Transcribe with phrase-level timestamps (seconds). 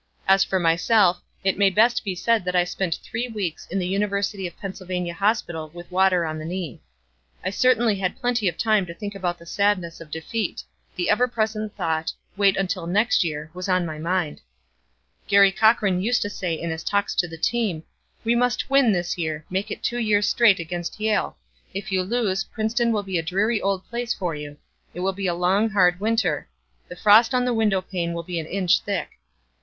[0.27, 3.85] As for myself, it may best be said that I spent three weeks in the
[3.87, 6.81] University of Pennsylvania Hospital with water on the knee.
[7.45, 10.63] I certainly had plenty of time to think about the sadness of defeat
[10.95, 14.41] the ever present thought "Wait until next year" was in my mind.
[15.27, 17.83] Garry Cochran used to say in his talks to the team:
[18.23, 21.37] "We must win this year make it two years straight against Yale.
[21.75, 24.57] If you lose, Princeton will be a dreary old place for you.
[24.95, 26.49] It will be a long, hard winter.
[26.87, 29.09] The frost on the window pane will be an inch thick."